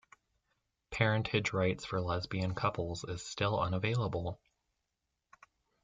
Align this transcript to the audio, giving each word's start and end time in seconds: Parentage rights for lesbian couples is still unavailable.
Parentage 0.89 1.53
rights 1.53 1.85
for 1.85 2.01
lesbian 2.01 2.55
couples 2.55 3.03
is 3.03 3.23
still 3.23 3.59
unavailable. 3.59 4.39